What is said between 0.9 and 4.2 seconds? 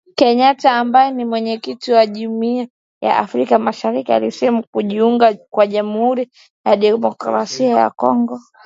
ni Mwenyekiti wa Jumuiya ya Afrika Mashariki